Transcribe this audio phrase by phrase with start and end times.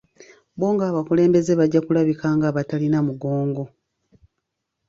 [0.57, 3.63] Bo ng'abakulembeze bajja kulabika ng'abatalina mugongo.